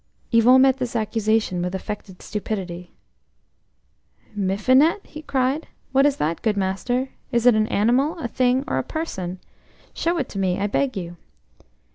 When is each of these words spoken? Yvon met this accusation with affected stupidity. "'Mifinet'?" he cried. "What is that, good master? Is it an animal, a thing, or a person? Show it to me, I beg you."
Yvon 0.31 0.61
met 0.63 0.77
this 0.77 0.95
accusation 0.95 1.61
with 1.61 1.75
affected 1.75 2.23
stupidity. 2.23 2.91
"'Mifinet'?" 4.35 5.05
he 5.05 5.21
cried. 5.21 5.67
"What 5.91 6.07
is 6.07 6.17
that, 6.17 6.41
good 6.41 6.57
master? 6.57 7.09
Is 7.31 7.45
it 7.45 7.53
an 7.53 7.67
animal, 7.67 8.17
a 8.17 8.27
thing, 8.27 8.63
or 8.67 8.79
a 8.79 8.83
person? 8.83 9.37
Show 9.93 10.17
it 10.17 10.27
to 10.29 10.39
me, 10.39 10.57
I 10.59 10.65
beg 10.65 10.97
you." 10.97 11.17